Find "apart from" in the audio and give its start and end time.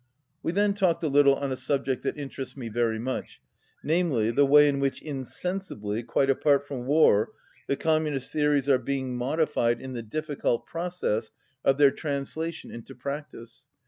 6.27-6.87